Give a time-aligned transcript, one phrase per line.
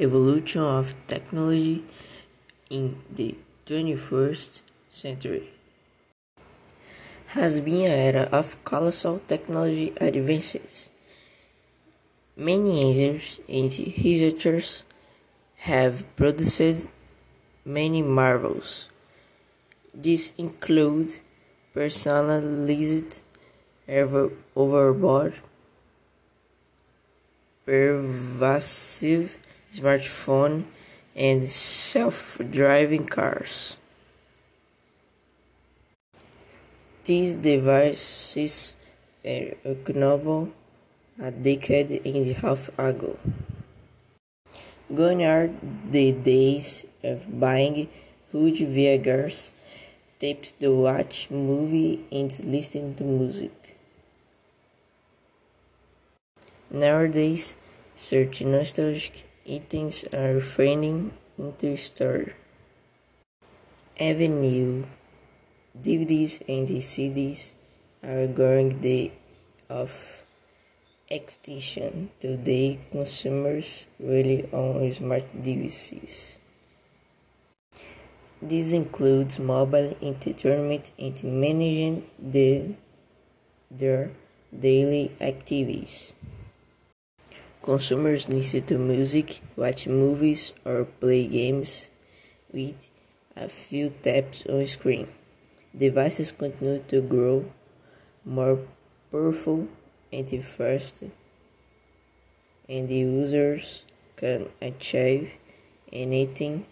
[0.00, 1.84] evolution of technology
[2.68, 5.50] in the 21st century
[7.28, 10.92] has been an era of colossal technology advances.
[12.36, 13.70] Many engineers and
[14.04, 14.84] researchers
[15.56, 16.88] have produced
[17.64, 18.88] many marvels.
[19.92, 21.20] These include
[21.72, 23.22] personalized
[23.88, 25.34] overboard,
[27.66, 29.38] pervasive
[29.74, 30.64] smartphone,
[31.16, 33.78] and self-driving cars.
[37.04, 38.76] These devices
[39.24, 40.52] were unknowable
[41.20, 43.18] a decade and a half ago.
[44.94, 45.50] Gone are
[45.90, 47.88] the days of buying
[48.30, 49.52] huge VHS
[50.18, 53.76] tapes to watch movie and listen to music.
[56.70, 57.56] Nowadays,
[57.94, 62.32] certain nostalgic items are fading into store.
[64.00, 64.86] Even new
[65.76, 67.54] DVDs and the CDs
[68.02, 69.12] are going the
[69.68, 70.22] of
[71.08, 72.10] extinction.
[72.20, 76.40] Today, consumers rely on smart devices.
[78.42, 82.74] This includes mobile entertainment and managing the,
[83.70, 84.10] their
[84.52, 86.14] daily activities.
[87.64, 91.90] Consumers listen to music, watch movies, or play games
[92.52, 92.90] with
[93.34, 95.08] a few taps on screen.
[95.74, 97.48] Devices continue to grow
[98.22, 98.60] more
[99.10, 99.66] powerful
[100.12, 101.08] and faster,
[102.68, 105.32] and the users can achieve
[105.90, 106.66] anything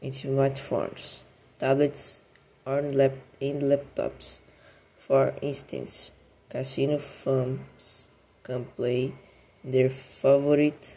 [0.00, 1.24] in smartphones,
[1.58, 2.24] tablets,
[2.64, 4.40] or lap in laptops.
[4.96, 6.14] For instance,
[6.48, 8.08] casino fans
[8.42, 9.12] can play
[9.64, 10.96] their favorite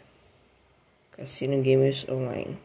[1.10, 2.58] casino games online.